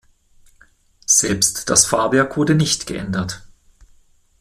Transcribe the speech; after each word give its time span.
Selbst 1.05 1.69
das 1.69 1.85
Fahrwerk 1.85 2.35
wurde 2.35 2.55
nicht 2.55 2.87
geändert. 2.87 3.43